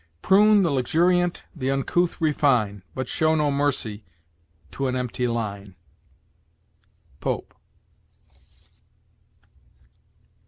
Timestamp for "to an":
4.71-4.95